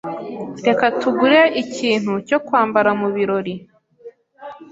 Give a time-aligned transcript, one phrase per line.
[0.67, 3.53] Reka tugure ikintu cyo kwambara mubirori.